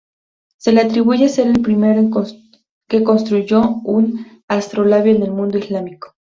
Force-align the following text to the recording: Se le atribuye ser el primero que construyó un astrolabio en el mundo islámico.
Se 0.57 0.71
le 0.71 0.81
atribuye 0.81 1.29
ser 1.29 1.45
el 1.45 1.61
primero 1.61 2.01
que 2.87 3.03
construyó 3.03 3.61
un 3.85 4.25
astrolabio 4.47 5.13
en 5.15 5.21
el 5.21 5.29
mundo 5.31 5.59
islámico. 5.59 6.15